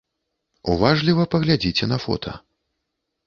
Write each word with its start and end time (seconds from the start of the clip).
Уважліва 0.75 1.23
паглядзіце 1.35 1.85
на 1.91 1.97
фота. 2.05 2.33